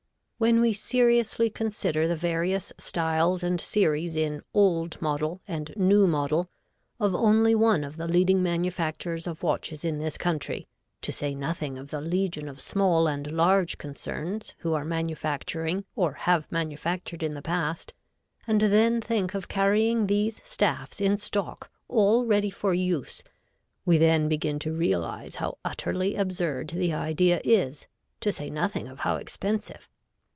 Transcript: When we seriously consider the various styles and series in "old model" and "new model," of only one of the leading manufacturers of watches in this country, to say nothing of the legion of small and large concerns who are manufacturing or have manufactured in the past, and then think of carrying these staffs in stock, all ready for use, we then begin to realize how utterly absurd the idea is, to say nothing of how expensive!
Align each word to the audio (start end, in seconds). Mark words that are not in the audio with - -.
When 0.43 0.59
we 0.59 0.73
seriously 0.73 1.51
consider 1.51 2.07
the 2.07 2.15
various 2.15 2.73
styles 2.79 3.43
and 3.43 3.61
series 3.61 4.15
in 4.17 4.41
"old 4.55 4.99
model" 4.99 5.39
and 5.47 5.71
"new 5.77 6.07
model," 6.07 6.49
of 6.99 7.13
only 7.13 7.53
one 7.53 7.83
of 7.83 7.95
the 7.95 8.07
leading 8.07 8.41
manufacturers 8.41 9.27
of 9.27 9.43
watches 9.43 9.85
in 9.85 9.99
this 9.99 10.17
country, 10.17 10.67
to 11.03 11.11
say 11.11 11.35
nothing 11.35 11.77
of 11.77 11.89
the 11.91 12.01
legion 12.01 12.49
of 12.49 12.59
small 12.59 13.05
and 13.07 13.31
large 13.31 13.77
concerns 13.77 14.55
who 14.57 14.73
are 14.73 14.83
manufacturing 14.83 15.85
or 15.95 16.13
have 16.13 16.51
manufactured 16.51 17.21
in 17.21 17.35
the 17.35 17.43
past, 17.43 17.93
and 18.47 18.61
then 18.61 18.99
think 18.99 19.35
of 19.35 19.47
carrying 19.47 20.07
these 20.07 20.41
staffs 20.43 20.99
in 20.99 21.17
stock, 21.17 21.69
all 21.87 22.25
ready 22.25 22.49
for 22.49 22.73
use, 22.73 23.23
we 23.85 23.99
then 23.99 24.27
begin 24.27 24.57
to 24.57 24.73
realize 24.73 25.35
how 25.35 25.59
utterly 25.63 26.15
absurd 26.15 26.69
the 26.69 26.91
idea 26.91 27.41
is, 27.43 27.85
to 28.19 28.31
say 28.31 28.49
nothing 28.49 28.87
of 28.87 29.01
how 29.01 29.17
expensive! 29.17 29.87